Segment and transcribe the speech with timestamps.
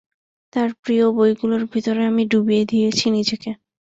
[0.53, 3.51] তার প্রিয় বইগুলোর ভেতরে আমি ডুবিয়ে দিয়েছি নিজেকে।